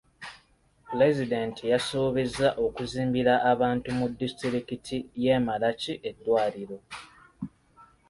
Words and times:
Pulezidenti 0.87 1.63
yasuubiza 1.73 2.47
okuzimbira 2.65 3.33
abantu 3.51 3.87
mu 3.99 4.05
disitulikiti 4.19 4.97
y'e 5.23 5.35
Malachi 5.45 5.93
eddwaliro. 6.09 6.77